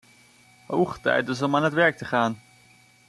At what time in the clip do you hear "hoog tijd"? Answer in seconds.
0.67-1.25